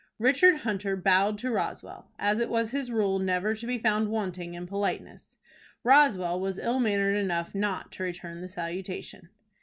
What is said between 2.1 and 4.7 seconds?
as it was his rule never to be found wanting in